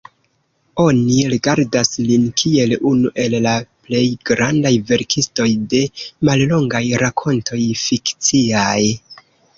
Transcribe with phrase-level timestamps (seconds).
[0.83, 3.53] Oni rigardas lin kiel unu el la
[3.85, 5.83] plej grandaj verkistoj de
[6.31, 8.81] mallongaj rakontoj fikciaj.